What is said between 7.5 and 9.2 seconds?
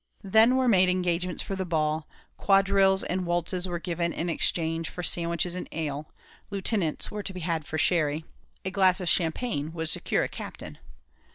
for sherry a glass of